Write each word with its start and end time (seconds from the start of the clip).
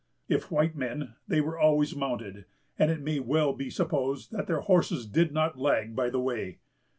If 0.27 0.49
white 0.49 0.75
men, 0.75 1.13
they 1.27 1.41
were 1.41 1.59
always 1.59 1.95
mounted; 1.95 2.45
and 2.79 2.89
it 2.89 3.01
may 3.03 3.19
well 3.19 3.53
be 3.53 3.69
supposed 3.69 4.31
that 4.31 4.47
their 4.47 4.61
horses 4.61 5.05
did 5.05 5.31
not 5.31 5.59
lag 5.59 5.95
by 5.95 6.09
the 6.09 6.19
way. 6.19 6.57